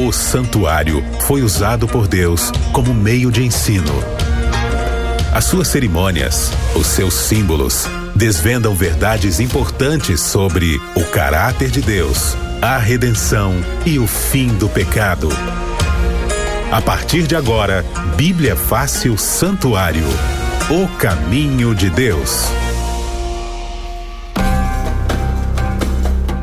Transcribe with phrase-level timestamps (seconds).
[0.00, 3.92] O santuário foi usado por Deus como meio de ensino.
[5.34, 12.78] As suas cerimônias, os seus símbolos, desvendam verdades importantes sobre o caráter de Deus, a
[12.78, 15.30] redenção e o fim do pecado.
[16.70, 17.84] A partir de agora,
[18.16, 20.06] Bíblia Fácil Santuário
[20.70, 22.44] O caminho de Deus.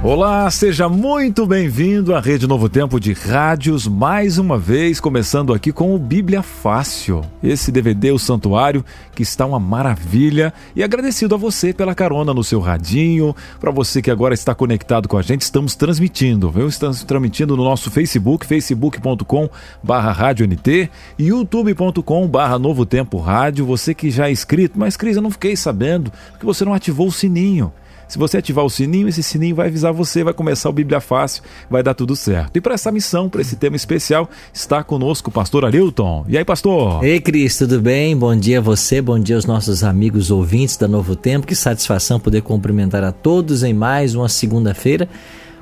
[0.07, 5.71] Olá, seja muito bem-vindo à Rede Novo Tempo de Rádios, mais uma vez começando aqui
[5.71, 11.39] com o Bíblia Fácil, esse DVD O Santuário que está uma maravilha e agradecido a
[11.39, 15.41] você pela carona no seu radinho, para você que agora está conectado com a gente,
[15.41, 16.67] estamos transmitindo, viu?
[16.67, 19.49] Estamos transmitindo no nosso Facebook, facebook.com
[19.81, 25.31] barra NT, youtube.com Novo Tempo Rádio, você que já é inscrito, mas Cris, eu não
[25.31, 27.73] fiquei sabendo que você não ativou o sininho.
[28.07, 31.43] Se você ativar o sininho, esse sininho vai avisar você, vai começar o Bíblia Fácil,
[31.69, 32.55] vai dar tudo certo.
[32.55, 36.25] E para essa missão, para esse tema especial, está conosco o pastor Arilton.
[36.27, 37.03] E aí, pastor?
[37.03, 38.15] Ei, Cris, tudo bem?
[38.15, 41.47] Bom dia a você, bom dia aos nossos amigos ouvintes da Novo Tempo.
[41.47, 45.09] Que satisfação poder cumprimentar a todos em mais uma segunda-feira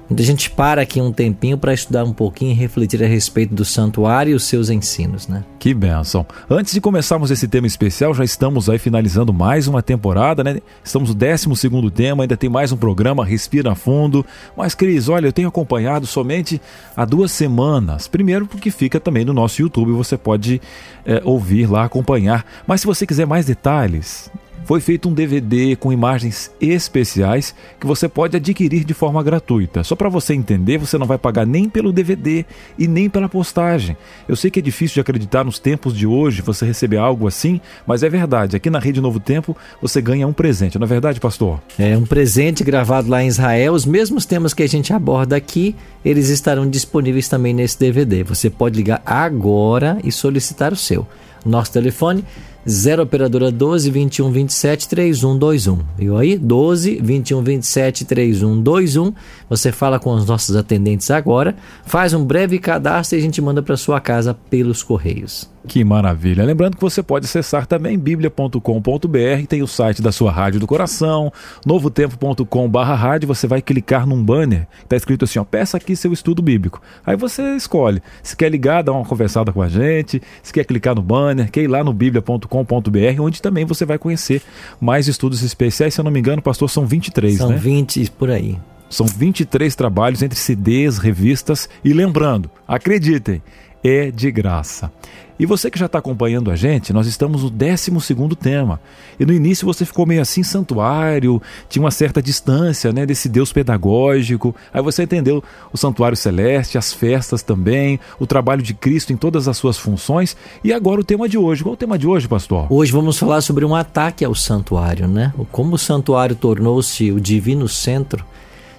[0.09, 3.53] onde a gente para aqui um tempinho para estudar um pouquinho e refletir a respeito
[3.53, 5.43] do santuário e os seus ensinos, né?
[5.59, 6.25] Que bênção.
[6.49, 10.59] Antes de começarmos esse tema especial, já estamos aí finalizando mais uma temporada, né?
[10.83, 14.25] Estamos no 12 segundo tema, ainda tem mais um programa, Respira Fundo.
[14.57, 16.61] Mas, Cris, olha, eu tenho acompanhado somente
[16.95, 18.07] há duas semanas.
[18.07, 20.61] Primeiro porque fica também no nosso YouTube, você pode
[21.05, 22.45] é, ouvir lá, acompanhar.
[22.67, 24.29] Mas se você quiser mais detalhes,
[24.65, 29.83] foi feito um DVD com imagens especiais que você pode adquirir de forma gratuita.
[29.83, 32.45] Só para você entender, você não vai pagar nem pelo DVD
[32.77, 33.97] e nem pela postagem.
[34.27, 37.59] Eu sei que é difícil de acreditar nos tempos de hoje você receber algo assim,
[37.85, 38.55] mas é verdade.
[38.55, 41.59] Aqui na Rede Novo Tempo você ganha um presente, não é verdade, pastor?
[41.77, 43.73] É um presente gravado lá em Israel.
[43.73, 48.23] Os mesmos temas que a gente aborda aqui, eles estarão disponíveis também nesse DVD.
[48.23, 51.07] Você pode ligar agora e solicitar o seu.
[51.45, 52.23] Nosso telefone
[52.67, 55.79] 0 operadora 12 21 27 3121.
[55.97, 56.37] Viu aí?
[56.37, 59.13] 12 21 27 3121.
[59.49, 61.55] Você fala com os nossos atendentes agora,
[61.85, 65.52] faz um breve cadastro e a gente manda para sua casa pelos correios.
[65.67, 66.43] Que maravilha!
[66.43, 71.31] Lembrando que você pode acessar também bíblia.com.br, tem o site da sua rádio do coração,
[71.65, 73.27] novotempo.com/barra rádio.
[73.27, 76.81] Você vai clicar num banner, está escrito assim: ó, peça aqui seu estudo bíblico.
[77.05, 80.95] Aí você escolhe se quer ligar, dar uma conversada com a gente, se quer clicar
[80.95, 84.41] no banner, quer ir lá no bíblia.com.br, onde também você vai conhecer
[84.81, 85.93] mais estudos especiais.
[85.93, 87.55] Se eu não me engano, pastor, são 23, são né?
[87.55, 88.57] São 20 por aí.
[88.89, 93.41] São 23 trabalhos entre CDs, revistas e lembrando, acreditem,
[93.83, 94.91] é de graça.
[95.39, 97.91] E você que já está acompanhando a gente, nós estamos no 12
[98.39, 98.79] tema.
[99.19, 103.51] E no início você ficou meio assim, santuário, tinha uma certa distância né, desse Deus
[103.51, 104.55] pedagógico.
[104.71, 109.47] Aí você entendeu o santuário celeste, as festas também, o trabalho de Cristo em todas
[109.47, 110.37] as suas funções.
[110.63, 111.63] E agora o tema de hoje.
[111.63, 112.67] Qual é o tema de hoje, pastor?
[112.69, 115.33] Hoje vamos falar sobre um ataque ao santuário, né?
[115.51, 118.23] Como o santuário tornou-se o divino centro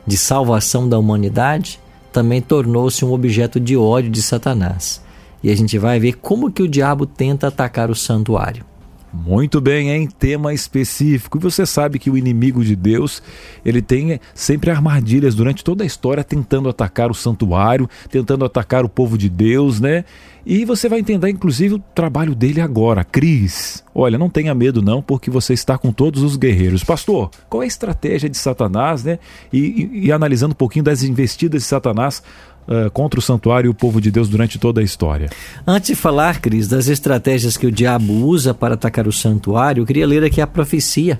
[0.06, 1.80] de salvação da humanidade,
[2.14, 5.02] também tornou-se um objeto de ódio de Satanás
[5.42, 8.64] e a gente vai ver como que o diabo tenta atacar o santuário.
[9.12, 11.38] Muito bem, em tema específico.
[11.38, 13.20] E você sabe que o inimigo de Deus,
[13.64, 18.88] ele tem sempre armadilhas durante toda a história tentando atacar o santuário, tentando atacar o
[18.88, 20.04] povo de Deus, né?
[20.46, 23.02] E você vai entender inclusive o trabalho dele agora.
[23.02, 26.84] Cris, olha, não tenha medo não, porque você está com todos os guerreiros.
[26.84, 29.18] Pastor, qual é a estratégia de Satanás, né?
[29.52, 32.22] E, e, e analisando um pouquinho das investidas de Satanás
[32.68, 35.30] uh, contra o santuário e o povo de Deus durante toda a história.
[35.66, 39.86] Antes de falar, Cris, das estratégias que o diabo usa para atacar o santuário, eu
[39.86, 41.18] queria ler aqui a profecia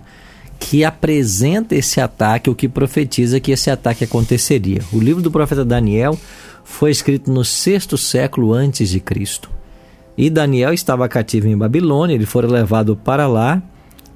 [0.58, 4.82] que apresenta esse ataque, o que profetiza que esse ataque aconteceria.
[4.92, 6.18] O livro do profeta Daniel
[6.64, 9.50] foi escrito no sexto século antes de Cristo.
[10.16, 13.62] E Daniel estava cativo em Babilônia, ele foi levado para lá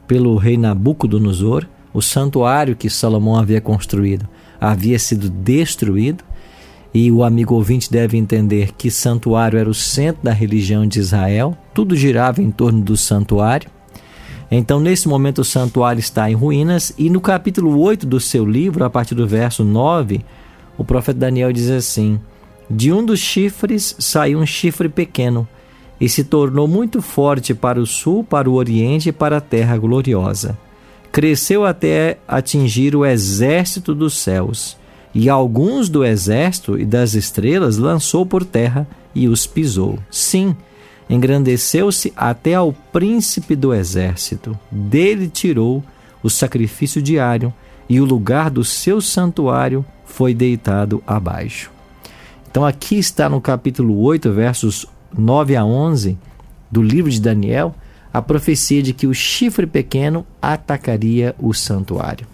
[0.06, 1.66] pelo rei Nabucodonosor.
[1.92, 4.28] O santuário que Salomão havia construído
[4.60, 6.24] havia sido destruído
[6.92, 11.56] e o amigo ouvinte deve entender que santuário era o centro da religião de Israel,
[11.74, 13.70] tudo girava em torno do santuário.
[14.50, 18.82] Então, nesse momento, o santuário está em ruínas, e no capítulo 8 do seu livro,
[18.82, 20.24] a partir do verso 9,
[20.78, 22.18] o profeta Daniel diz assim:
[22.70, 25.48] De um dos chifres saiu um chifre pequeno,
[26.00, 29.76] e se tornou muito forte para o sul, para o oriente e para a terra
[29.76, 30.56] gloriosa.
[31.10, 34.76] Cresceu até atingir o exército dos céus
[35.14, 39.98] e alguns do exército e das estrelas lançou por terra e os pisou.
[40.10, 40.54] Sim,
[41.08, 44.56] engrandeceu-se até ao príncipe do exército.
[44.70, 45.82] Dele tirou
[46.22, 47.52] o sacrifício diário
[47.88, 51.77] e o lugar do seu santuário foi deitado abaixo.
[52.58, 54.84] Então aqui está no capítulo 8, versos
[55.16, 56.18] 9 a 11
[56.68, 57.72] do livro de Daniel,
[58.12, 62.26] a profecia de que o chifre pequeno atacaria o santuário.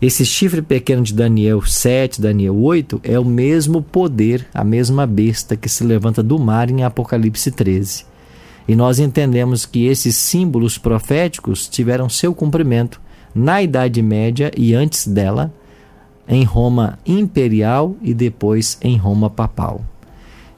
[0.00, 5.54] Esse chifre pequeno de Daniel 7, Daniel 8, é o mesmo poder, a mesma besta
[5.54, 8.06] que se levanta do mar em Apocalipse 13.
[8.66, 12.98] E nós entendemos que esses símbolos proféticos tiveram seu cumprimento
[13.34, 15.52] na Idade Média e antes dela,
[16.28, 19.80] em Roma imperial e depois em Roma papal.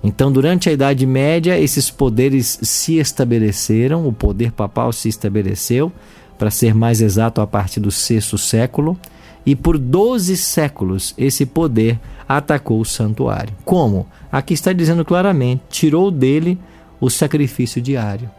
[0.03, 5.93] Então, durante a Idade Média, esses poderes se estabeleceram, o poder papal se estabeleceu,
[6.39, 8.99] para ser mais exato, a partir do sexto século,
[9.45, 13.55] e por 12 séculos esse poder atacou o santuário.
[13.65, 14.07] Como?
[14.33, 16.59] Aqui está dizendo claramente: tirou dele
[17.01, 18.31] o sacrifício diário.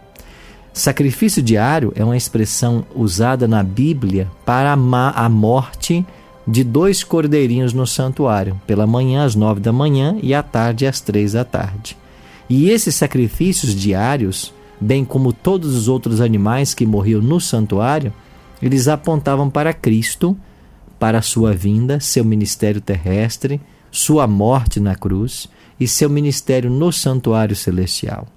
[0.74, 6.06] Sacrifício diário é uma expressão usada na Bíblia para a morte
[6.48, 11.00] de dois cordeirinhos no santuário, pela manhã às nove da manhã e à tarde às
[11.00, 11.98] três da tarde.
[12.50, 18.14] E esses sacrifícios diários, bem como todos os outros animais que morriam no santuário,
[18.62, 20.38] eles apontavam para Cristo,
[21.00, 23.60] para a sua vinda, seu ministério terrestre,
[23.90, 25.50] sua morte na cruz
[25.80, 28.28] e seu ministério no santuário celestial.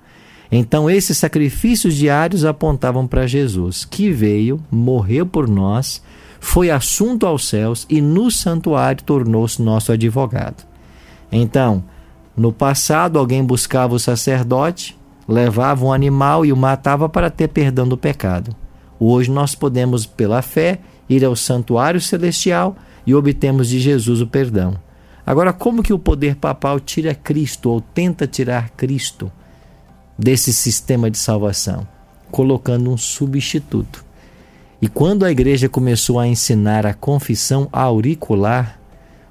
[0.51, 6.03] Então, esses sacrifícios diários apontavam para Jesus, que veio, morreu por nós
[6.45, 10.63] foi assunto aos céus e no santuário tornou-se nosso advogado.
[11.33, 11.83] Então,
[12.37, 14.97] no passado, alguém buscava o sacerdote,
[15.27, 18.55] levava um animal e o matava para ter perdão do pecado.
[19.01, 22.77] Hoje nós podemos, pela fé, ir ao santuário celestial
[23.07, 24.77] e obtemos de Jesus o perdão.
[25.27, 29.33] Agora, como que o poder papal tira Cristo ou tenta tirar Cristo
[30.19, 31.89] desse sistema de salvação?
[32.31, 34.05] Colocando um substituto.
[34.85, 38.79] E quando a igreja começou a ensinar a confissão auricular,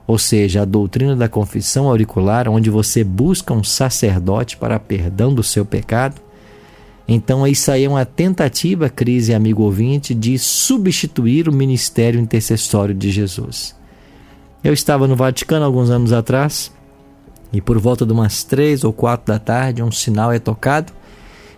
[0.07, 5.43] ou seja, a doutrina da confissão auricular, onde você busca um sacerdote para perdão do
[5.43, 6.19] seu pecado,
[7.07, 13.11] então isso aí é uma tentativa, crise amigo ouvinte, de substituir o ministério intercessório de
[13.11, 13.75] Jesus.
[14.63, 16.71] Eu estava no Vaticano alguns anos atrás
[17.51, 20.91] e por volta de umas três ou quatro da tarde um sinal é tocado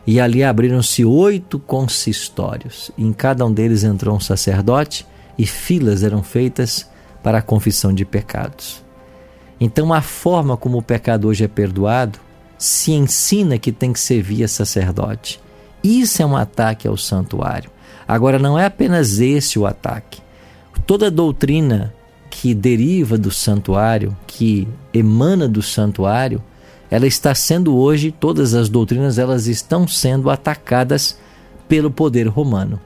[0.06, 2.92] e ali abriram-se oito consistórios.
[2.98, 5.06] Em cada um deles entrou um sacerdote
[5.38, 6.88] e filas eram feitas
[7.24, 8.84] para a confissão de pecados.
[9.60, 12.20] Então, a forma como o pecado hoje é perdoado
[12.58, 15.40] se ensina que tem que ser via sacerdote.
[15.84, 17.72] Isso é um ataque ao santuário.
[18.08, 20.22] Agora, não é apenas esse o ataque.
[20.86, 21.94] Toda doutrina
[22.30, 26.44] que deriva do santuário, que emana do santuário,
[26.90, 31.18] ela está sendo hoje, todas as doutrinas, elas estão sendo atacadas
[31.68, 32.80] pelo poder romano.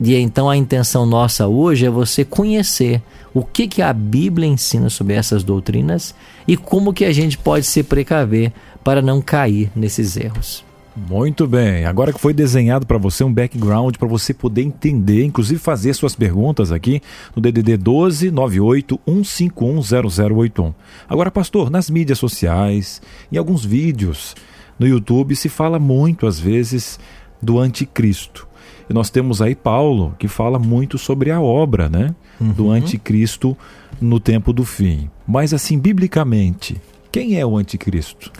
[0.00, 3.02] E então a intenção nossa hoje é você conhecer
[3.34, 6.14] o que, que a Bíblia ensina sobre essas doutrinas
[6.48, 10.64] e como que a gente pode se precaver para não cair nesses erros.
[11.08, 11.86] Muito bem.
[11.86, 16.14] Agora que foi desenhado para você um background para você poder entender, inclusive fazer suas
[16.14, 17.00] perguntas aqui
[17.34, 20.74] no DDD 12 98 151 0081.
[21.08, 23.00] Agora, pastor, nas mídias sociais,
[23.32, 24.34] em alguns vídeos
[24.78, 26.98] no YouTube se fala muito às vezes
[27.40, 28.46] do anticristo.
[28.88, 32.52] E nós temos aí Paulo que fala muito sobre a obra, né, uhum.
[32.52, 33.56] do anticristo
[34.00, 35.08] no tempo do fim.
[35.26, 36.80] Mas assim, biblicamente,
[37.12, 38.32] quem é o anticristo?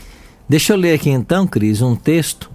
[0.48, 2.49] Deixa eu ler aqui então, Cris, um texto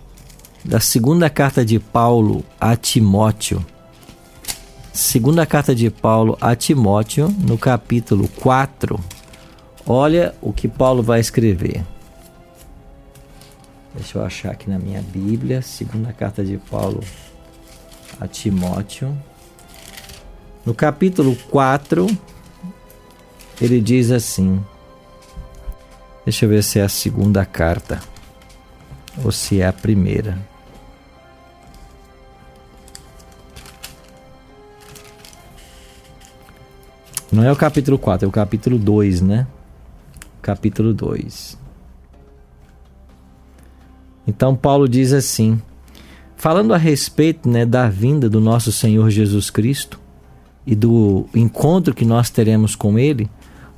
[0.65, 3.63] da segunda carta de Paulo a Timóteo.
[4.91, 8.99] Segunda carta de Paulo a Timóteo, no capítulo 4.
[9.85, 11.85] Olha o que Paulo vai escrever.
[13.93, 15.61] Deixa eu achar aqui na minha Bíblia.
[15.61, 17.03] Segunda carta de Paulo
[18.19, 19.15] a Timóteo.
[20.65, 22.07] No capítulo 4,
[23.61, 24.59] ele diz assim:
[26.25, 28.01] Deixa eu ver se é a segunda carta
[29.23, 30.54] ou se é a primeira.
[37.35, 39.45] Não é o capítulo 4, é o capítulo 2, né?
[40.41, 41.57] Capítulo 2.
[44.25, 45.61] Então Paulo diz assim,
[46.37, 49.99] falando a respeito né, da vinda do nosso Senhor Jesus Cristo
[50.65, 53.29] e do encontro que nós teremos com Ele,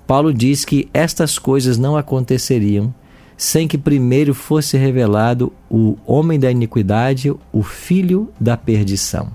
[0.06, 2.94] Paulo diz que estas coisas não aconteceriam
[3.36, 9.32] sem que primeiro fosse revelado o homem da iniquidade, o filho da perdição.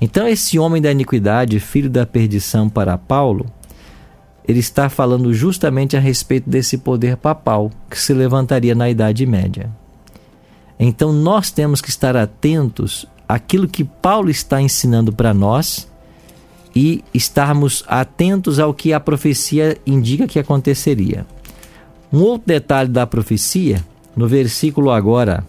[0.00, 3.46] Então, esse homem da iniquidade, filho da perdição para Paulo,
[4.48, 9.70] ele está falando justamente a respeito desse poder papal que se levantaria na Idade Média.
[10.78, 15.86] Então, nós temos que estar atentos àquilo que Paulo está ensinando para nós
[16.74, 21.26] e estarmos atentos ao que a profecia indica que aconteceria.
[22.10, 23.84] Um outro detalhe da profecia,
[24.16, 25.44] no versículo agora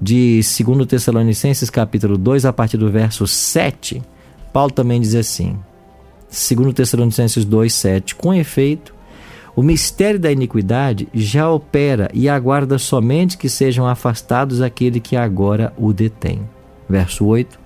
[0.00, 4.02] de 2 Tessalonicenses capítulo 2, a partir do verso 7,
[4.52, 5.58] Paulo também diz assim:
[6.30, 8.94] 2 Tessalonicenses 2, 7, com efeito,
[9.56, 15.72] o mistério da iniquidade já opera e aguarda somente que sejam afastados aquele que agora
[15.76, 16.48] o detém.
[16.88, 17.58] Verso 8: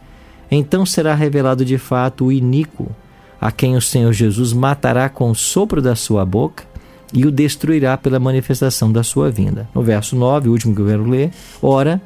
[0.50, 2.90] Então será revelado de fato o iníquo,
[3.38, 6.64] a quem o Senhor Jesus matará com o sopro da sua boca
[7.12, 9.68] e o destruirá pela manifestação da sua vinda.
[9.74, 12.00] No verso 9, o último que eu quero ler, ora,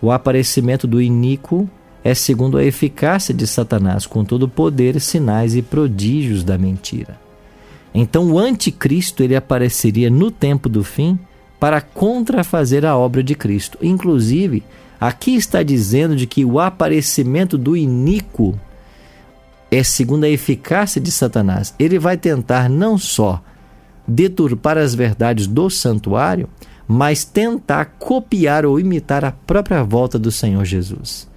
[0.00, 1.68] o aparecimento do iníquo
[2.04, 7.18] é segundo a eficácia de Satanás, com todo o poder, sinais e prodígios da mentira.
[7.92, 11.18] Então o anticristo ele apareceria no tempo do fim
[11.58, 13.78] para contrafazer a obra de Cristo.
[13.82, 14.62] Inclusive,
[15.00, 18.58] aqui está dizendo de que o aparecimento do iníquo
[19.70, 21.74] é segundo a eficácia de Satanás.
[21.78, 23.42] Ele vai tentar não só
[24.06, 26.48] deturpar as verdades do santuário,
[26.88, 31.28] mas tentar copiar ou imitar a própria volta do Senhor Jesus.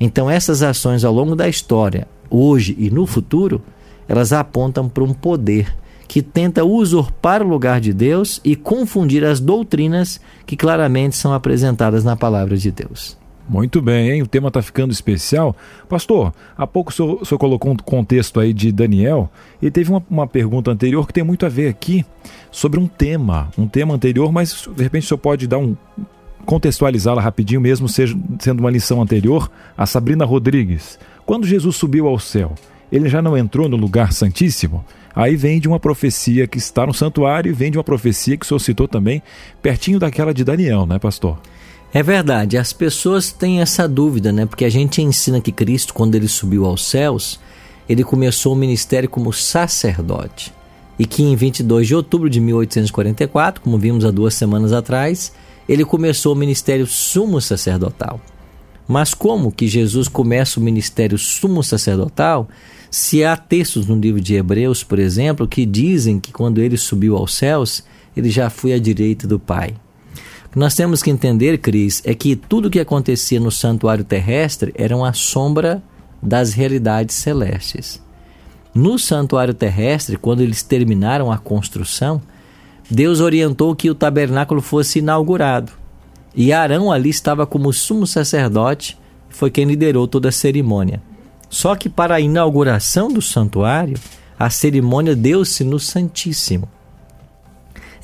[0.00, 3.62] Então, essas ações ao longo da história, hoje e no futuro,
[4.08, 5.76] elas apontam para um poder
[6.08, 12.02] que tenta usurpar o lugar de Deus e confundir as doutrinas que claramente são apresentadas
[12.02, 13.16] na palavra de Deus.
[13.48, 14.22] Muito bem, hein?
[14.22, 15.54] O tema está ficando especial.
[15.88, 19.90] Pastor, há pouco o senhor, o senhor, colocou um contexto aí de Daniel e teve
[19.90, 22.06] uma, uma, pergunta anterior que tem muito a ver aqui
[22.50, 25.76] sobre um tema, um tema anterior, mas de repente o senhor pode dar um
[26.46, 30.98] contextualizá-la rapidinho, mesmo seja, sendo uma lição anterior, a Sabrina Rodrigues.
[31.26, 32.54] Quando Jesus subiu ao céu,
[32.90, 34.84] ele já não entrou no lugar santíssimo?
[35.14, 38.44] Aí vem de uma profecia que está no santuário e vem de uma profecia que
[38.44, 39.22] o senhor citou também,
[39.62, 41.38] pertinho daquela de Daniel, né, pastor?
[41.96, 44.46] É verdade, as pessoas têm essa dúvida, né?
[44.46, 47.38] Porque a gente ensina que Cristo, quando ele subiu aos céus,
[47.88, 50.52] ele começou o ministério como sacerdote.
[50.98, 55.32] E que em 22 de outubro de 1844, como vimos há duas semanas atrás,
[55.68, 58.20] ele começou o ministério sumo sacerdotal.
[58.88, 62.48] Mas como que Jesus começa o ministério sumo sacerdotal
[62.90, 67.16] se há textos no livro de Hebreus, por exemplo, que dizem que quando ele subiu
[67.16, 67.84] aos céus,
[68.16, 69.76] ele já foi à direita do Pai?
[70.54, 74.96] Que nós temos que entender, Cris, é que tudo que acontecia no santuário terrestre era
[74.96, 75.82] uma sombra
[76.22, 78.00] das realidades celestes.
[78.72, 82.22] No santuário terrestre, quando eles terminaram a construção,
[82.88, 85.72] Deus orientou que o tabernáculo fosse inaugurado.
[86.36, 88.96] E Arão ali estava como sumo sacerdote,
[89.28, 91.02] foi quem liderou toda a cerimônia.
[91.50, 93.98] Só que para a inauguração do santuário,
[94.38, 96.68] a cerimônia deu-se no Santíssimo.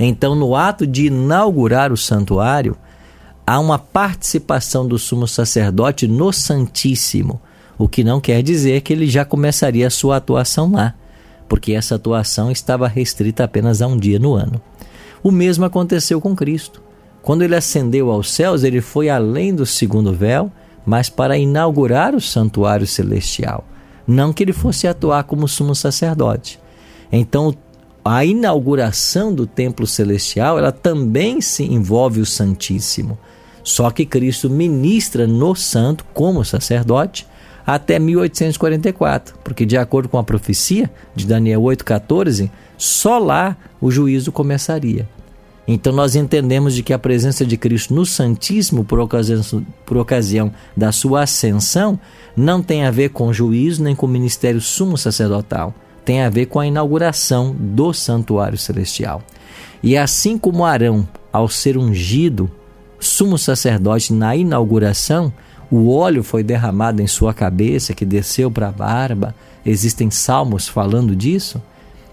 [0.03, 2.75] Então, no ato de inaugurar o santuário,
[3.47, 7.39] há uma participação do sumo sacerdote no Santíssimo,
[7.77, 10.95] o que não quer dizer que ele já começaria a sua atuação lá,
[11.47, 14.59] porque essa atuação estava restrita apenas a um dia no ano.
[15.23, 16.81] O mesmo aconteceu com Cristo.
[17.21, 20.51] Quando ele ascendeu aos céus, ele foi além do segundo véu,
[20.87, 23.67] mas para inaugurar o santuário celestial,
[24.07, 26.59] não que ele fosse atuar como sumo sacerdote.
[27.13, 27.55] Então,
[28.05, 33.19] a inauguração do templo celestial, ela também se envolve o Santíssimo.
[33.63, 37.27] Só que Cristo ministra no santo como sacerdote
[37.67, 44.33] até 1844, porque de acordo com a profecia de Daniel 8:14, só lá o juízo
[44.33, 45.07] começaria.
[45.69, 50.51] Então nós entendemos de que a presença de Cristo no Santíssimo por ocasião, por ocasião
[50.77, 52.01] da sua ascensão
[52.37, 56.47] não tem a ver com juízo nem com o ministério sumo sacerdotal tem a ver
[56.47, 59.23] com a inauguração do santuário celestial.
[59.83, 62.51] E assim como Arão, ao ser ungido
[62.99, 65.33] sumo sacerdote na inauguração,
[65.71, 71.17] o óleo foi derramado em sua cabeça, que desceu para a barba, existem salmos falando
[71.17, 71.63] disso.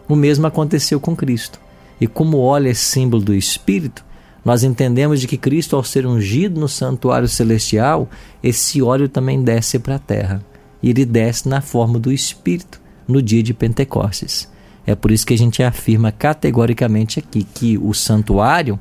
[0.08, 1.60] O mesmo aconteceu com Cristo.
[2.00, 4.06] E como o óleo é símbolo do Espírito,
[4.46, 8.08] nós entendemos de que Cristo, ao ser ungido no santuário celestial,
[8.42, 10.42] esse óleo também desce para a terra.
[10.82, 14.52] E ele desce na forma do Espírito no dia de Pentecostes.
[14.86, 18.80] É por isso que a gente afirma categoricamente aqui que o santuário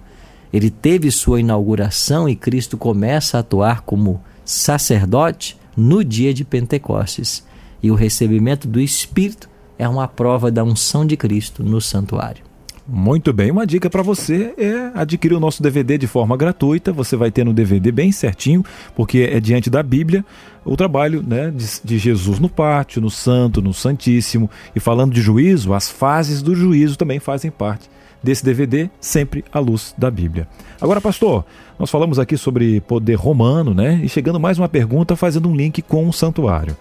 [0.53, 7.45] ele teve sua inauguração e Cristo começa a atuar como sacerdote no dia de Pentecostes.
[7.83, 12.46] E o recebimento do Espírito é uma prova da unção de Cristo no santuário.
[12.89, 16.93] Muito bem, uma dica para você é adquirir o nosso DVD de forma gratuita.
[16.93, 18.65] Você vai ter no DVD bem certinho,
[18.95, 20.25] porque é diante da Bíblia
[20.65, 24.49] o trabalho né, de, de, Jesus no pátio, no santo, no santíssimo.
[24.75, 27.91] E falando de juízo, as fases do juízo também fazem parte
[28.23, 30.47] desse DVD, sempre à luz da Bíblia.
[30.81, 31.45] Agora, pastor,
[31.79, 34.01] nós falamos aqui sobre poder romano, né?
[34.03, 36.77] E chegando mais uma pergunta fazendo um link com o santuário.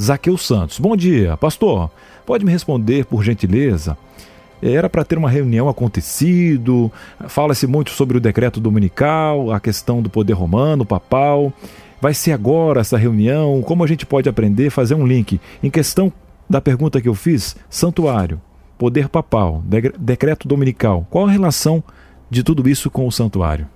[0.00, 0.78] Zaqueu Santos.
[0.78, 1.90] Bom dia, pastor.
[2.24, 3.98] Pode me responder, por gentileza?
[4.62, 6.90] Era para ter uma reunião acontecido,
[7.28, 11.52] fala-se muito sobre o decreto dominical, a questão do poder romano, papal.
[12.00, 13.60] Vai ser agora essa reunião?
[13.62, 14.70] Como a gente pode aprender?
[14.70, 15.40] Fazer um link.
[15.62, 16.12] Em questão
[16.48, 18.40] da pergunta que eu fiz, santuário,
[18.78, 19.62] poder papal,
[19.98, 21.82] decreto dominical, qual a relação
[22.30, 23.66] de tudo isso com o santuário?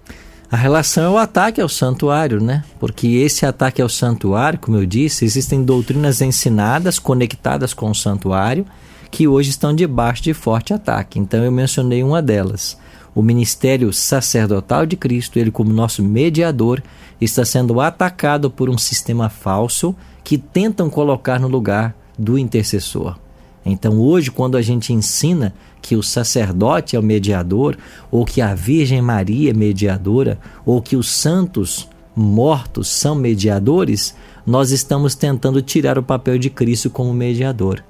[0.50, 2.62] A relação é o ataque ao santuário, né?
[2.78, 8.66] Porque esse ataque ao santuário, como eu disse, existem doutrinas ensinadas conectadas com o santuário
[9.12, 11.18] que hoje estão debaixo de forte ataque.
[11.20, 12.78] Então eu mencionei uma delas.
[13.14, 16.82] O ministério sacerdotal de Cristo, ele como nosso mediador,
[17.20, 23.18] está sendo atacado por um sistema falso que tentam colocar no lugar do intercessor.
[23.64, 27.76] Então, hoje, quando a gente ensina que o sacerdote é o mediador,
[28.10, 34.70] ou que a Virgem Maria é mediadora, ou que os santos mortos são mediadores, nós
[34.70, 37.84] estamos tentando tirar o papel de Cristo como mediador.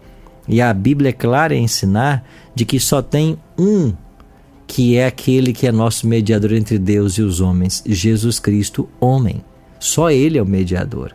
[0.48, 3.92] E a Bíblia é clara em ensinar de que só tem um
[4.66, 9.44] que é aquele que é nosso mediador entre Deus e os homens, Jesus Cristo, homem.
[9.78, 11.14] Só ele é o mediador.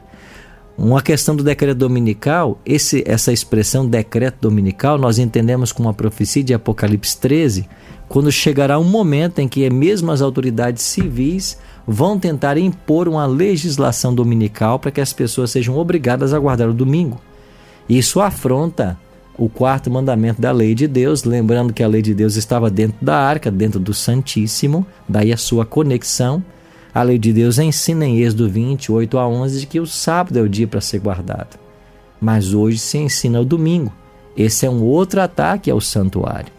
[0.77, 6.43] Uma questão do decreto dominical, esse, essa expressão decreto dominical, nós entendemos como uma profecia
[6.43, 7.67] de Apocalipse 13,
[8.07, 11.57] quando chegará um momento em que mesmo as autoridades civis
[11.87, 16.73] vão tentar impor uma legislação dominical para que as pessoas sejam obrigadas a guardar o
[16.73, 17.19] domingo.
[17.89, 18.99] Isso afronta
[19.37, 22.97] o quarto mandamento da lei de Deus, lembrando que a lei de Deus estava dentro
[22.99, 26.43] da arca, dentro do Santíssimo, daí a sua conexão
[26.97, 30.41] a lei de Deus ensina em Êxodo 28 a 11 de que o sábado é
[30.41, 31.59] o dia para ser guardado.
[32.19, 33.93] Mas hoje se ensina o domingo.
[34.35, 36.51] Esse é um outro ataque ao santuário.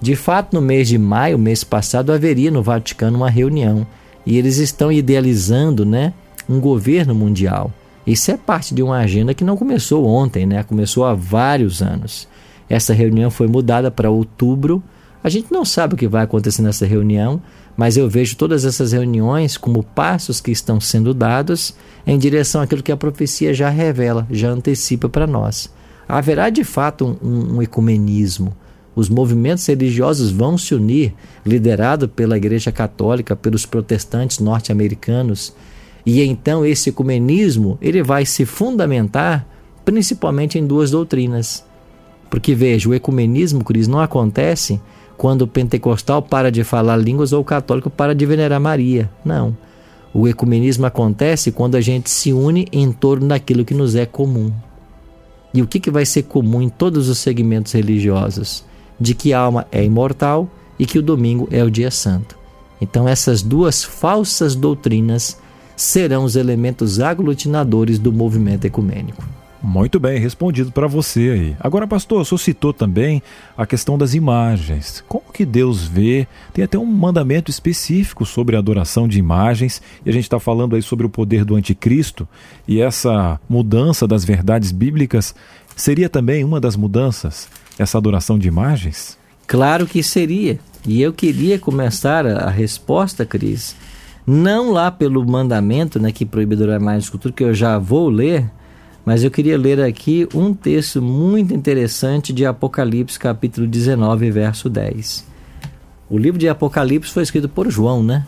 [0.00, 3.86] De fato, no mês de maio, mês passado, haveria no Vaticano uma reunião
[4.26, 6.12] e eles estão idealizando né,
[6.48, 7.72] um governo mundial.
[8.06, 10.62] Isso é parte de uma agenda que não começou ontem, né?
[10.62, 12.28] começou há vários anos.
[12.68, 14.82] Essa reunião foi mudada para outubro.
[15.24, 17.42] A gente não sabe o que vai acontecer nessa reunião,
[17.76, 21.74] mas eu vejo todas essas reuniões como passos que estão sendo dados
[22.06, 25.72] em direção àquilo que a profecia já revela, já antecipa para nós.
[26.08, 28.56] Haverá de fato um, um ecumenismo.
[28.94, 31.12] Os movimentos religiosos vão se unir,
[31.44, 35.52] liderado pela Igreja Católica, pelos protestantes norte-americanos,
[36.06, 39.44] e então esse ecumenismo ele vai se fundamentar
[39.84, 41.64] principalmente em duas doutrinas.
[42.30, 44.80] Porque veja, o ecumenismo, Cris, não acontece
[45.16, 49.10] quando o pentecostal para de falar línguas ou o católico para de venerar Maria.
[49.24, 49.56] Não.
[50.14, 54.52] O ecumenismo acontece quando a gente se une em torno daquilo que nos é comum.
[55.52, 58.64] E o que, que vai ser comum em todos os segmentos religiosos?
[58.98, 62.36] De que a alma é imortal e que o domingo é o dia santo.
[62.80, 65.38] Então, essas duas falsas doutrinas
[65.76, 69.22] serão os elementos aglutinadores do movimento ecumênico.
[69.62, 71.56] Muito bem, respondido para você aí.
[71.58, 73.22] Agora, pastor, o senhor citou também
[73.56, 75.02] a questão das imagens.
[75.08, 76.28] Como que Deus vê?
[76.52, 80.76] Tem até um mandamento específico sobre a adoração de imagens, e a gente está falando
[80.76, 82.28] aí sobre o poder do anticristo,
[82.68, 85.34] e essa mudança das verdades bíblicas
[85.74, 89.18] seria também uma das mudanças, essa adoração de imagens?
[89.46, 90.60] Claro que seria.
[90.86, 93.74] E eu queria começar a resposta, Cris,
[94.26, 98.50] não lá pelo mandamento né, que proíbe adorar mais escultura, que eu já vou ler,
[99.04, 105.24] mas eu queria ler aqui um texto muito interessante de Apocalipse, capítulo 19, verso 10.
[106.10, 108.26] O livro de Apocalipse foi escrito por João, né?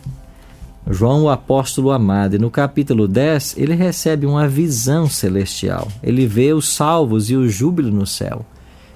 [0.90, 5.88] João, o apóstolo amado, e no capítulo 10 ele recebe uma visão celestial.
[6.02, 8.46] Ele vê os salvos e o júbilo no céu.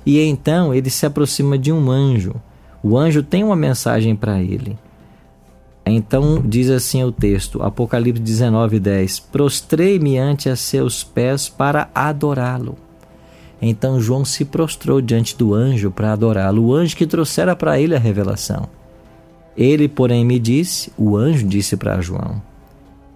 [0.07, 2.35] E então ele se aproxima de um anjo.
[2.83, 4.79] O anjo tem uma mensagem para ele.
[5.85, 12.77] Então diz assim o texto, Apocalipse 19, 10: Prostrei-me ante a seus pés para adorá-lo.
[13.61, 17.95] Então João se prostrou diante do anjo para adorá-lo, o anjo que trouxera para ele
[17.95, 18.69] a revelação.
[19.57, 22.43] Ele, porém, me disse: O anjo disse para João: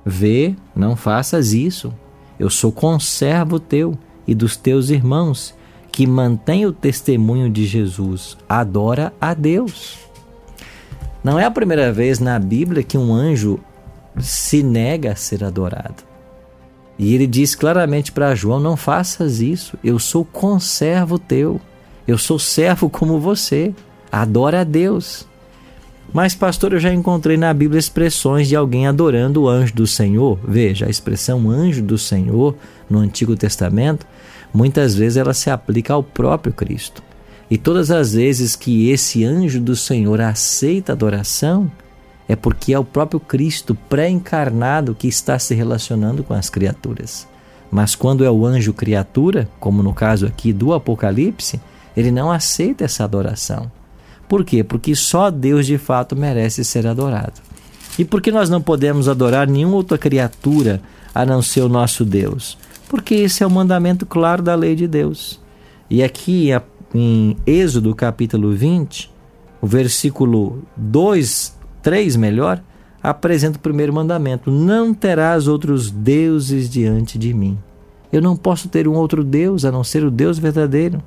[0.04, 1.92] Vê, não faças isso.
[2.38, 5.54] Eu sou conservo teu e dos teus irmãos,
[5.90, 8.36] que mantém o testemunho de Jesus.
[8.48, 10.05] Adora a Deus.
[11.26, 13.58] Não é a primeira vez na Bíblia que um anjo
[14.16, 16.04] se nega a ser adorado.
[16.96, 21.60] E ele diz claramente para João: Não faças isso, eu sou conservo teu,
[22.06, 23.74] eu sou servo como você,
[24.10, 25.26] adora a Deus.
[26.12, 30.38] Mas, pastor, eu já encontrei na Bíblia expressões de alguém adorando o anjo do Senhor.
[30.46, 32.54] Veja, a expressão anjo do Senhor
[32.88, 34.06] no Antigo Testamento,
[34.54, 37.02] muitas vezes ela se aplica ao próprio Cristo.
[37.50, 41.70] E todas as vezes que esse anjo do Senhor aceita adoração,
[42.28, 47.26] é porque é o próprio Cristo pré-encarnado que está se relacionando com as criaturas.
[47.70, 51.60] Mas quando é o anjo criatura, como no caso aqui do Apocalipse,
[51.96, 53.70] ele não aceita essa adoração.
[54.28, 54.64] Por quê?
[54.64, 57.40] Porque só Deus de fato merece ser adorado.
[57.98, 60.82] E por que nós não podemos adorar nenhuma outra criatura
[61.14, 62.58] a não ser o nosso Deus?
[62.88, 65.40] Porque esse é o mandamento claro da lei de Deus.
[65.88, 66.50] E aqui
[66.98, 69.12] em Êxodo capítulo 20,
[69.60, 72.62] o versículo 2, 3 melhor,
[73.02, 77.58] apresenta o primeiro mandamento: Não terás outros deuses diante de mim.
[78.12, 81.02] Eu não posso ter um outro Deus a não ser o Deus verdadeiro.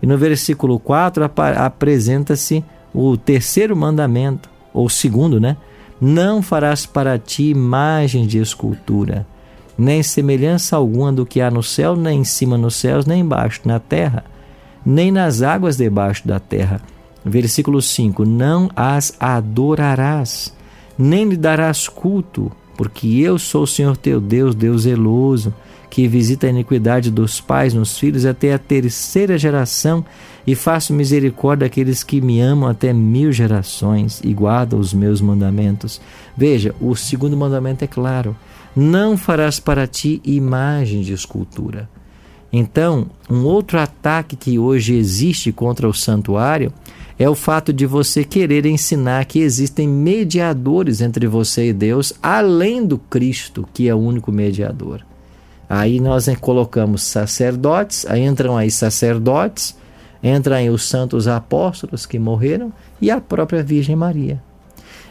[0.00, 5.56] E no versículo 4 ap apresenta-se o terceiro mandamento, ou segundo, né?
[6.00, 9.26] Não farás para ti imagens de escultura,
[9.78, 13.60] nem semelhança alguma do que há no céu, nem em cima nos céus, nem embaixo
[13.64, 14.24] na terra,
[14.84, 16.80] nem nas águas debaixo da terra.
[17.24, 20.54] Versículo 5: Não as adorarás,
[20.98, 25.54] nem lhe darás culto, porque eu sou o Senhor teu Deus, Deus zeloso,
[25.88, 30.04] que visita a iniquidade dos pais nos filhos até a terceira geração
[30.46, 36.00] e faço misericórdia àqueles que me amam até mil gerações e guardam os meus mandamentos.
[36.36, 38.34] Veja, o segundo mandamento é claro:
[38.74, 41.88] não farás para ti imagem de escultura.
[42.52, 46.72] Então, um outro ataque que hoje existe contra o santuário
[47.18, 52.84] é o fato de você querer ensinar que existem mediadores entre você e Deus, além
[52.84, 55.02] do Cristo, que é o único mediador.
[55.68, 59.74] Aí nós colocamos sacerdotes, aí entram aí sacerdotes,
[60.22, 64.42] entram aí os santos apóstolos que morreram e a própria Virgem Maria.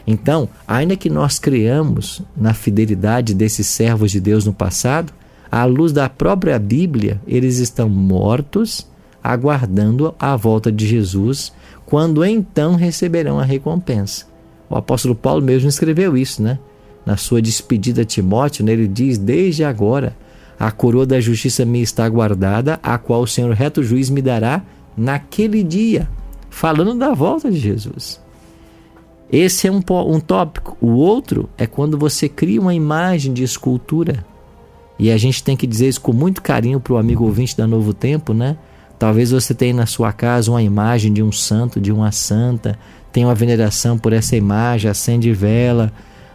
[0.05, 5.13] Então, ainda que nós criamos na fidelidade desses servos de Deus no passado,
[5.51, 8.87] à luz da própria Bíblia, eles estão mortos,
[9.21, 11.51] aguardando a volta de Jesus,
[11.85, 14.25] quando então receberão a recompensa.
[14.69, 16.57] O apóstolo Paulo mesmo escreveu isso, né?
[17.05, 18.71] Na sua despedida a Timóteo, né?
[18.71, 20.15] ele diz: Desde agora
[20.57, 24.61] a coroa da justiça me está guardada, a qual o Senhor reto juiz me dará
[24.95, 26.07] naquele dia.
[26.49, 28.21] Falando da volta de Jesus.
[29.31, 30.77] Esse é um, um tópico.
[30.79, 34.23] O outro é quando você cria uma imagem de escultura.
[35.01, 37.65] E a gente tem que dizer isso com muito carinho para o amigo ouvinte da
[37.65, 38.55] Novo Tempo, né?
[38.99, 42.77] Talvez você tenha na sua casa uma imagem de um santo, de uma santa,
[43.11, 45.91] tenha uma veneração por essa imagem, acende vela.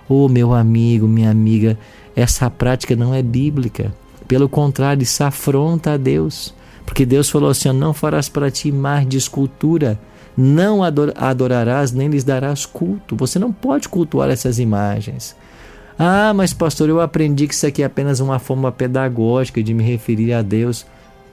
[0.09, 1.79] Ô oh, meu amigo, minha amiga,
[2.17, 3.95] essa prática não é bíblica.
[4.27, 6.53] Pelo contrário, isso afronta a Deus.
[6.85, 9.97] Porque Deus falou assim: Não farás para ti mar de escultura,
[10.37, 13.15] não adorarás nem lhes darás culto.
[13.15, 15.37] Você não pode cultuar essas imagens.
[15.99, 19.83] Ah, mas pastor, eu aprendi que isso aqui é apenas uma forma pedagógica de me
[19.83, 20.85] referir a Deus.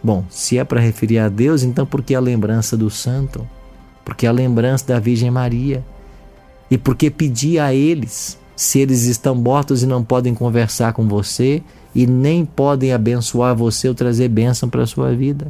[0.02, 3.48] Bom, se é para referir a Deus, então por que a lembrança do santo?
[4.06, 5.84] Porque a lembrança da Virgem Maria.
[6.72, 11.62] E porque pedir a eles, se eles estão mortos e não podem conversar com você,
[11.94, 15.48] e nem podem abençoar você ou trazer bênção para a sua vida.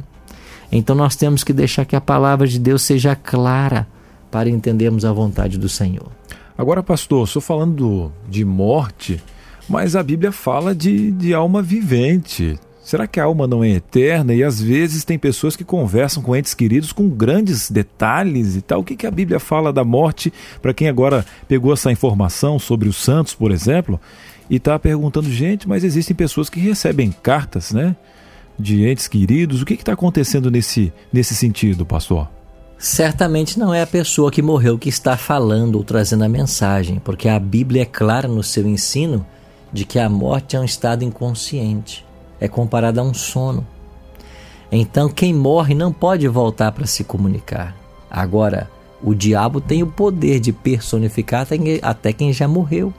[0.70, 3.86] Então nós temos que deixar que a palavra de Deus seja clara
[4.30, 6.08] para entendermos a vontade do Senhor.
[6.56, 9.20] Agora, pastor, estou falando de morte,
[9.68, 12.56] mas a Bíblia fala de, de alma vivente.
[12.80, 14.32] Será que a alma não é eterna?
[14.34, 18.80] E às vezes tem pessoas que conversam com entes queridos com grandes detalhes e tal.
[18.80, 22.88] O que, que a Bíblia fala da morte para quem agora pegou essa informação sobre
[22.88, 23.98] os santos, por exemplo,
[24.48, 27.96] e está perguntando, gente, mas existem pessoas que recebem cartas, né?
[28.56, 29.62] De entes queridos.
[29.62, 32.33] O que está acontecendo nesse, nesse sentido, pastor?
[32.84, 37.30] Certamente não é a pessoa que morreu que está falando ou trazendo a mensagem, porque
[37.30, 39.24] a Bíblia é clara no seu ensino
[39.72, 42.04] de que a morte é um estado inconsciente,
[42.38, 43.66] é comparada a um sono.
[44.70, 47.74] Então, quem morre não pode voltar para se comunicar.
[48.10, 48.70] Agora,
[49.02, 51.46] o diabo tem o poder de personificar
[51.80, 52.92] até quem já morreu.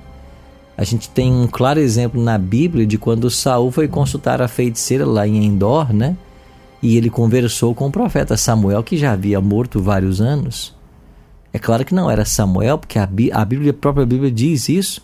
[0.75, 5.05] A gente tem um claro exemplo na Bíblia de quando Saul foi consultar a feiticeira
[5.05, 6.17] lá em Endor, né?
[6.81, 10.75] E ele conversou com o profeta Samuel, que já havia morto vários anos.
[11.51, 15.01] É claro que não era Samuel, porque a Bíblia, a própria Bíblia diz isso.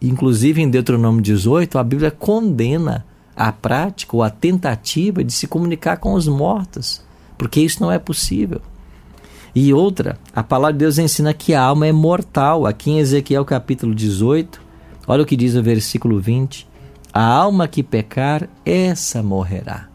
[0.00, 5.98] Inclusive em Deuteronômio 18, a Bíblia condena a prática ou a tentativa de se comunicar
[5.98, 7.02] com os mortos,
[7.38, 8.60] porque isso não é possível.
[9.54, 12.66] E outra, a palavra de Deus ensina que a alma é mortal.
[12.66, 14.66] Aqui em Ezequiel capítulo 18,
[15.06, 16.66] Olha o que diz o versículo 20:
[17.12, 19.88] A alma que pecar, essa morrerá.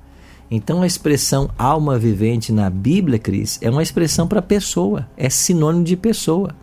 [0.53, 5.85] Então a expressão alma vivente na Bíblia, Cris, é uma expressão para pessoa, é sinônimo
[5.85, 6.53] de pessoa.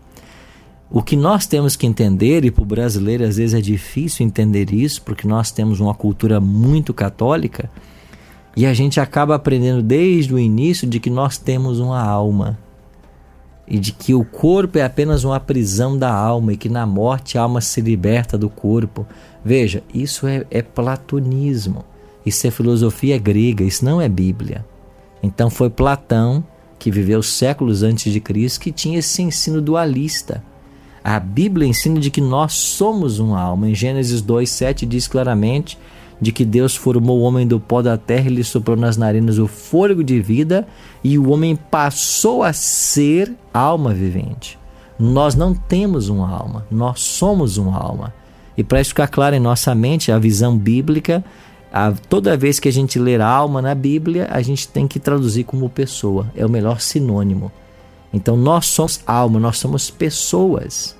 [0.91, 4.75] O que nós temos que entender, e para o brasileiro às vezes é difícil entender
[4.75, 7.71] isso, porque nós temos uma cultura muito católica,
[8.55, 12.59] e a gente acaba aprendendo desde o início de que nós temos uma alma
[13.67, 17.39] e de que o corpo é apenas uma prisão da alma e que na morte
[17.39, 19.07] a alma se liberta do corpo.
[19.45, 21.85] Veja, isso é, é platonismo,
[22.29, 24.65] isso é filosofia grega, isso não é Bíblia.
[25.23, 26.45] Então foi Platão
[26.79, 30.43] que viveu séculos antes de Cristo, que tinha esse ensino dualista.
[31.03, 33.69] A Bíblia ensina de que nós somos uma alma.
[33.69, 35.79] Em Gênesis 2:7 diz claramente
[36.21, 39.39] de que Deus formou o homem do pó da terra e lhe soprou nas narinas
[39.39, 40.67] o fôlego de vida
[41.03, 44.59] e o homem passou a ser alma vivente.
[44.99, 48.13] Nós não temos uma alma, nós somos uma alma.
[48.57, 51.25] E para isso ficar claro em nossa mente, a visão bíblica,
[51.73, 55.45] a, toda vez que a gente ler alma na Bíblia, a gente tem que traduzir
[55.45, 57.53] como pessoa, é o melhor sinônimo.
[58.13, 60.97] Então nós somos alma, nós somos pessoas.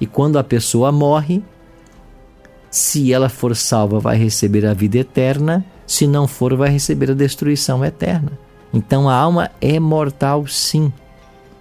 [0.00, 1.42] E quando a pessoa morre,
[2.70, 7.14] se ela for salva, vai receber a vida eterna, se não for, vai receber a
[7.14, 8.38] destruição eterna.
[8.72, 10.92] Então a alma é mortal, sim.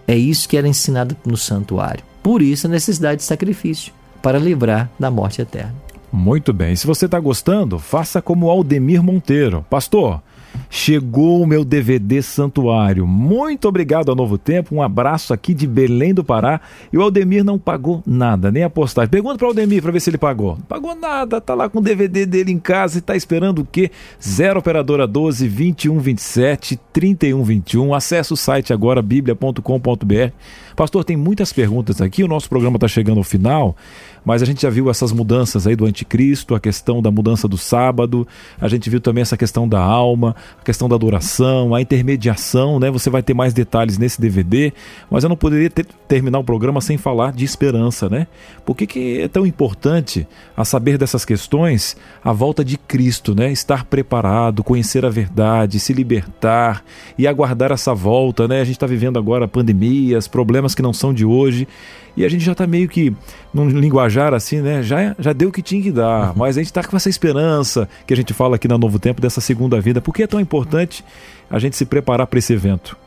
[0.07, 2.03] É isso que era ensinado no santuário.
[2.23, 5.80] Por isso a necessidade de sacrifício para livrar da morte eterna.
[6.11, 6.75] Muito bem.
[6.75, 9.65] Se você está gostando, faça como Aldemir Monteiro.
[9.69, 10.21] Pastor,
[10.69, 13.05] Chegou o meu DVD Santuário.
[13.05, 14.73] Muito obrigado ao Novo Tempo.
[14.73, 16.61] Um abraço aqui de Belém do Pará.
[16.91, 19.09] E o Aldemir não pagou nada, nem a postagem.
[19.09, 20.55] Pergunta para o Aldemir para ver se ele pagou.
[20.55, 23.65] Não pagou nada, tá lá com o DVD dele em casa e tá esperando o
[23.65, 23.91] quê?
[24.23, 27.93] 0 operadora 12 21 27 31 21.
[27.93, 30.31] Acesse o site agora biblia.com.br.
[30.75, 32.23] Pastor, tem muitas perguntas aqui.
[32.23, 33.75] O nosso programa está chegando ao final
[34.23, 37.57] mas a gente já viu essas mudanças aí do anticristo, a questão da mudança do
[37.57, 38.27] sábado,
[38.59, 42.89] a gente viu também essa questão da alma, a questão da adoração, a intermediação, né?
[42.91, 44.73] Você vai ter mais detalhes nesse DVD,
[45.09, 48.27] mas eu não poderia ter, terminar o programa sem falar de esperança, né?
[48.65, 53.51] Por que, que é tão importante a saber dessas questões a volta de Cristo, né?
[53.51, 56.83] Estar preparado, conhecer a verdade, se libertar
[57.17, 58.61] e aguardar essa volta, né?
[58.61, 61.67] A gente está vivendo agora pandemias, problemas que não são de hoje
[62.15, 63.13] e a gente já está meio que
[63.53, 64.83] num linguajar assim, né?
[64.83, 66.33] Já, já deu o que tinha que dar, uhum.
[66.37, 69.21] mas a gente está com essa esperança que a gente fala aqui na Novo Tempo
[69.21, 70.01] dessa segunda vida.
[70.01, 71.03] Por que é tão importante
[71.49, 72.97] a gente se preparar para esse evento?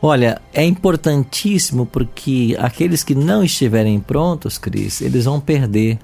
[0.00, 5.98] Olha, é importantíssimo porque aqueles que não estiverem prontos, Cris, eles vão perder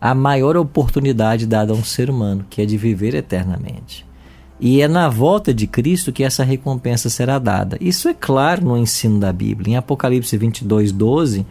[0.00, 4.04] a maior oportunidade dada a um ser humano, que é de viver eternamente.
[4.58, 7.76] E é na volta de Cristo que essa recompensa será dada.
[7.80, 9.74] Isso é claro no ensino da Bíblia.
[9.74, 11.46] Em Apocalipse 22, 12,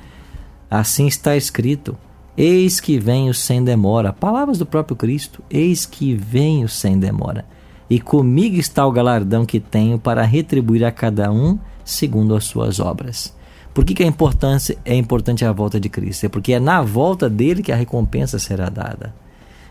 [0.73, 1.95] Assim está escrito:
[2.35, 4.11] Eis que venho sem demora.
[4.11, 7.45] Palavras do próprio Cristo: Eis que venho sem demora.
[7.87, 12.79] E comigo está o galardão que tenho para retribuir a cada um segundo as suas
[12.79, 13.35] obras.
[13.71, 16.25] Por que, que é, importante, é importante a volta de Cristo?
[16.25, 19.13] É porque é na volta dele que a recompensa será dada.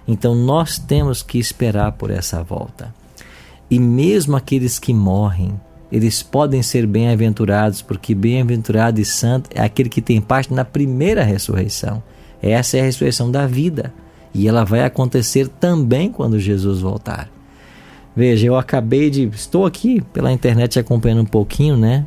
[0.06, 2.94] Então nós temos que esperar por essa volta.
[3.68, 5.58] E mesmo aqueles que morrem,
[5.92, 11.22] eles podem ser bem-aventurados, porque bem-aventurado e santo é aquele que tem parte na primeira
[11.22, 12.02] ressurreição.
[12.40, 13.92] Essa é a ressurreição da vida.
[14.32, 17.30] E ela vai acontecer também quando Jesus voltar.
[18.16, 19.24] Veja, eu acabei de.
[19.28, 22.06] Estou aqui pela internet acompanhando um pouquinho, né?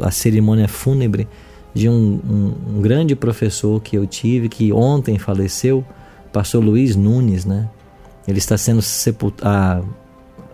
[0.00, 1.28] A cerimônia fúnebre
[1.72, 5.84] de um, um, um, grande professor que eu tive, que ontem faleceu,
[6.32, 7.68] pastor Luiz Nunes, né?
[8.26, 9.99] Ele está sendo sepultado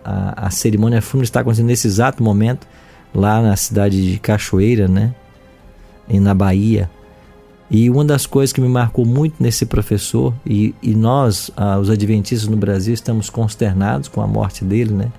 [0.06, 2.66] a, a cerimônia fúnebre está acontecendo nesse exato momento
[3.12, 5.12] lá na cidade de Cachoeira, né?
[6.08, 6.88] E na Bahia.
[7.68, 11.90] E uma das coisas que me marcou muito nesse professor, e, e nós, ah, os
[11.90, 15.10] adventistas no Brasil, estamos consternados com a morte dele, né?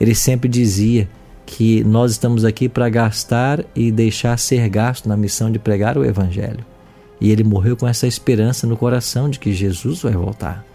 [0.00, 1.08] Ele sempre dizia
[1.46, 6.04] que nós estamos aqui para gastar e deixar ser gasto na missão de pregar o
[6.04, 6.64] Evangelho.
[7.20, 10.67] E ele morreu com essa esperança no coração de que Jesus vai voltar.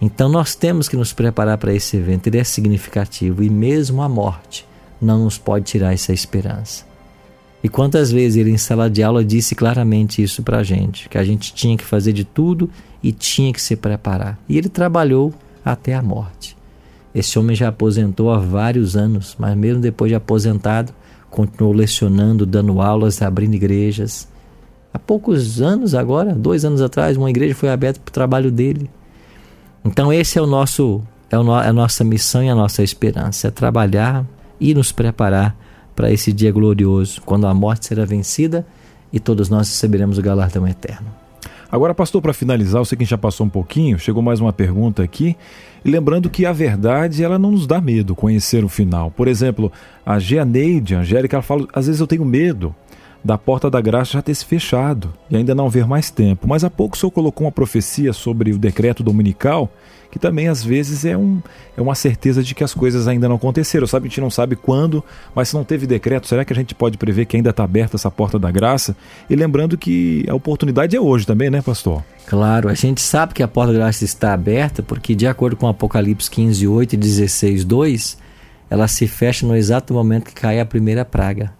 [0.00, 4.08] Então nós temos que nos preparar para esse evento, ele é significativo e mesmo a
[4.08, 4.66] morte
[5.00, 6.84] não nos pode tirar essa esperança.
[7.62, 11.18] E quantas vezes ele em sala de aula disse claramente isso para a gente, que
[11.18, 12.70] a gente tinha que fazer de tudo
[13.02, 14.38] e tinha que se preparar.
[14.48, 16.56] E ele trabalhou até a morte.
[17.14, 20.92] Esse homem já aposentou há vários anos, mas mesmo depois de aposentado,
[21.30, 24.28] continuou lecionando, dando aulas, abrindo igrejas.
[24.92, 28.88] Há poucos anos agora, dois anos atrás, uma igreja foi aberta para o trabalho dele.
[29.86, 33.50] Então esse é o nosso é, é a nossa missão e a nossa esperança, é
[33.50, 34.24] trabalhar
[34.60, 35.56] e nos preparar
[35.94, 38.66] para esse dia glorioso, quando a morte será vencida
[39.12, 41.06] e todos nós receberemos o galardão eterno.
[41.70, 44.40] Agora, pastor, para finalizar, eu sei que a gente já passou um pouquinho, chegou mais
[44.40, 45.36] uma pergunta aqui,
[45.84, 49.10] e lembrando que a verdade, ela não nos dá medo conhecer o final.
[49.10, 49.72] Por exemplo,
[50.04, 52.74] a Geaneide, a Angélica, ela fala, às vezes eu tenho medo
[53.26, 56.46] da porta da graça já ter se fechado e ainda não haver mais tempo.
[56.46, 59.68] Mas há pouco o senhor colocou uma profecia sobre o decreto dominical,
[60.12, 61.42] que também às vezes é, um,
[61.76, 63.84] é uma certeza de que as coisas ainda não aconteceram.
[63.84, 65.02] Sabe, a gente não sabe quando,
[65.34, 67.96] mas se não teve decreto, será que a gente pode prever que ainda está aberta
[67.96, 68.96] essa porta da graça?
[69.28, 72.04] E lembrando que a oportunidade é hoje também, né, pastor?
[72.26, 75.66] Claro, a gente sabe que a porta da graça está aberta porque, de acordo com
[75.66, 78.18] Apocalipse 15, 8 e 16, 2,
[78.70, 81.52] ela se fecha no exato momento que cai a primeira praga.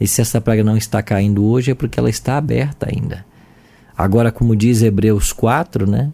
[0.00, 3.24] E se essa praga não está caindo hoje é porque ela está aberta ainda.
[3.96, 6.12] Agora, como diz Hebreus 4, né?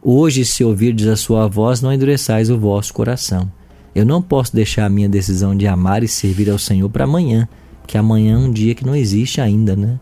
[0.00, 3.50] Hoje, se ouvirdes a sua voz, não endureçais o vosso coração.
[3.94, 7.48] Eu não posso deixar a minha decisão de amar e servir ao Senhor para amanhã,
[7.86, 9.98] que amanhã é um dia que não existe ainda, né?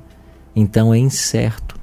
[0.55, 1.75] Então é incerto.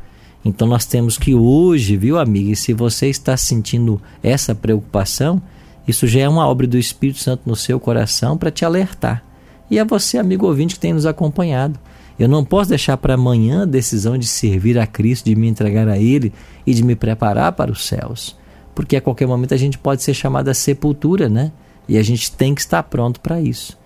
[0.45, 5.41] Então nós temos que hoje, viu, amiga, e se você está sentindo essa preocupação,
[5.87, 9.23] isso já é uma obra do Espírito Santo no seu coração para te alertar.
[9.69, 11.79] E a você, amigo ouvinte que tem nos acompanhado.
[12.17, 15.87] Eu não posso deixar para amanhã a decisão de servir a Cristo, de me entregar
[15.87, 16.31] a Ele
[16.65, 18.37] e de me preparar para os céus.
[18.75, 21.51] Porque a qualquer momento a gente pode ser chamado à sepultura, né?
[21.87, 23.77] E a gente tem que estar pronto para isso.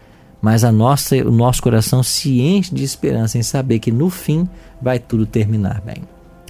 [0.41, 4.47] Mas a nossa, o nosso coração se enche de esperança em saber que no fim
[4.81, 6.03] vai tudo terminar bem.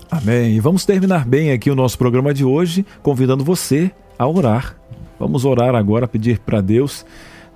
[0.09, 0.55] Amém.
[0.55, 4.75] E vamos terminar bem aqui o nosso programa de hoje, convidando você a orar.
[5.19, 7.05] Vamos orar agora, pedir para Deus,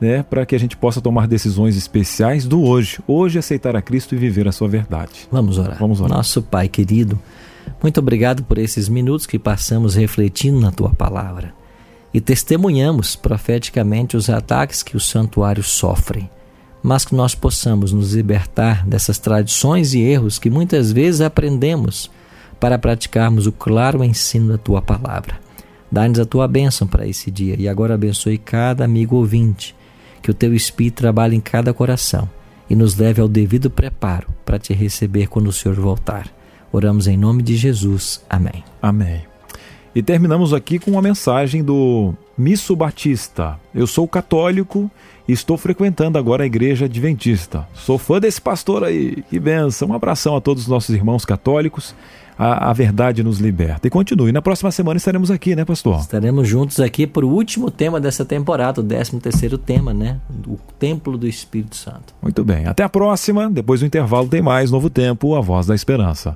[0.02, 3.00] né, para que a gente possa tomar decisões especiais do hoje.
[3.08, 5.28] Hoje aceitar a Cristo e viver a sua verdade.
[5.32, 5.78] Vamos orar.
[5.78, 6.18] Vamos orar.
[6.18, 7.20] Nosso Pai querido,
[7.82, 11.54] muito obrigado por esses minutos que passamos refletindo na tua palavra
[12.14, 16.30] e testemunhamos profeticamente os ataques que o santuário sofre,
[16.84, 22.10] mas que nós possamos nos libertar dessas tradições e erros que muitas vezes aprendemos
[22.60, 25.40] para praticarmos o claro ensino da tua palavra.
[25.92, 29.76] Dá-nos a tua bênção para esse dia e agora abençoe cada amigo ouvinte,
[30.22, 32.30] que o teu Espírito trabalhe em cada coração
[32.70, 36.28] e nos leve ao devido preparo para te receber quando o Senhor voltar.
[36.72, 38.24] Oramos em nome de Jesus.
[38.30, 38.64] Amém.
[38.82, 39.24] Amém.
[39.94, 43.60] E terminamos aqui com uma mensagem do Misso Batista.
[43.76, 44.90] Eu sou católico
[45.28, 47.68] e estou frequentando agora a igreja adventista.
[47.74, 49.22] Sou fã desse pastor aí.
[49.30, 49.90] Que benção.
[49.90, 51.94] Um abração a todos os nossos irmãos católicos
[52.42, 53.86] a, a verdade nos liberta.
[53.86, 54.32] E continue.
[54.32, 56.00] Na próxima semana estaremos aqui, né, pastor?
[56.00, 60.20] Estaremos juntos aqui para o último tema dessa temporada, o 13 terceiro tema, né?
[60.48, 62.16] O Templo do Espírito Santo.
[62.20, 62.66] Muito bem.
[62.66, 63.48] Até a próxima.
[63.48, 66.36] Depois do intervalo tem mais Novo Tempo, a Voz da Esperança.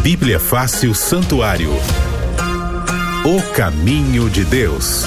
[0.00, 1.70] Bíblia Fácil Santuário.
[3.24, 5.06] O caminho de Deus.